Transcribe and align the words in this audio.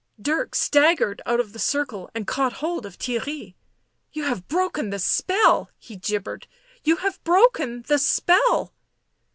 Dirk 0.19 0.55
staggered 0.55 1.21
out 1.27 1.39
of 1.39 1.53
the 1.53 1.59
circle 1.59 2.09
and 2.15 2.25
caught 2.25 2.53
hold 2.53 2.87
of 2.87 2.97
Theirry." 2.97 3.53
You 4.13 4.23
have 4.23 4.47
broken 4.47 4.89
the 4.89 4.97
spell!" 4.97 5.69
he 5.77 5.95
gibbered. 5.95 6.47
"You 6.83 6.95
have 6.95 7.23
broken 7.23 7.83
the 7.83 7.99
spell 7.99 8.73